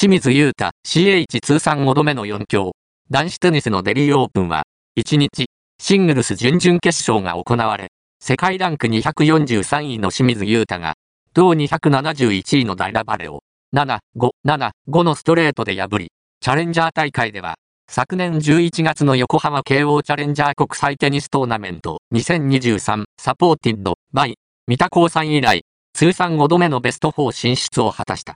[0.00, 2.72] 清水優太 CH 通算5度目の4強。
[3.10, 4.62] 男子テニスのデリーオープンは、
[4.98, 7.88] 1日、シングルス準々決勝が行われ、
[8.18, 10.94] 世界ランク243位の清水優太が、
[11.34, 13.42] 同271位のダイラバレを、
[13.76, 16.08] 7、5、7、5のストレートで破り、
[16.40, 17.56] チャレンジャー大会では、
[17.90, 24.36] 昨年11月の横浜慶応チャレンジャー国際テニストーナメント2023サポーティッドバイ
[24.66, 25.60] 三田高さん以来、
[25.92, 28.28] 通算5度目のベスト4進出を果たした。